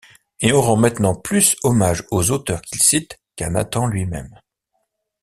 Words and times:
Et 0.39 0.51
on 0.51 0.61
rend 0.63 0.77
maintenant 0.77 1.13
plus 1.13 1.55
hommage 1.61 2.03
aux 2.09 2.31
auteurs 2.31 2.63
qu'il 2.63 2.81
cite 2.81 3.19
qu'à 3.35 3.51
Nathan 3.51 3.85
lui-même. 3.85 4.35